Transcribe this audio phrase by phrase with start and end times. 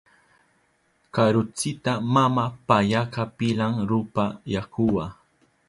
[1.15, 5.03] Karuntsita mama payaka pilan rupa yakuwa.